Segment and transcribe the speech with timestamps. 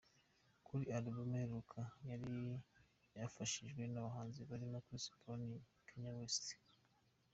[0.65, 2.31] Kuri album iheruka yari
[3.17, 5.41] yafashijwe n’abahanzi barimo Chris Brown,
[5.87, 6.61] Kanye West na J.